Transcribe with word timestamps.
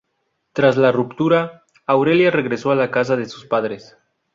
Tras 0.53 0.77
la 0.77 0.91
ruptura, 0.91 1.63
Aurelia 1.85 2.31
regresó 2.31 2.71
a 2.71 2.75
la 2.75 2.89
casa 2.89 3.15
de 3.17 3.27
sus 3.29 3.45
padres. 3.45 3.95